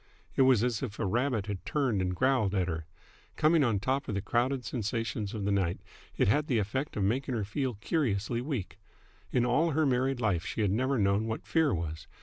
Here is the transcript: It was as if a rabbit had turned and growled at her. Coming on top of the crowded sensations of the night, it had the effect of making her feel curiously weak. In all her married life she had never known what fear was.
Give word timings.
It 0.35 0.41
was 0.41 0.63
as 0.63 0.81
if 0.81 0.97
a 0.97 1.05
rabbit 1.05 1.45
had 1.45 1.63
turned 1.63 2.01
and 2.01 2.15
growled 2.15 2.55
at 2.55 2.67
her. 2.67 2.87
Coming 3.35 3.63
on 3.63 3.79
top 3.79 4.07
of 4.07 4.15
the 4.15 4.21
crowded 4.23 4.65
sensations 4.65 5.35
of 5.35 5.45
the 5.45 5.51
night, 5.51 5.79
it 6.17 6.27
had 6.27 6.47
the 6.47 6.57
effect 6.57 6.97
of 6.97 7.03
making 7.03 7.35
her 7.35 7.43
feel 7.43 7.75
curiously 7.75 8.41
weak. 8.41 8.79
In 9.31 9.45
all 9.45 9.73
her 9.73 9.85
married 9.85 10.19
life 10.19 10.43
she 10.43 10.61
had 10.61 10.71
never 10.71 10.97
known 10.97 11.27
what 11.27 11.45
fear 11.45 11.71
was. 11.71 12.07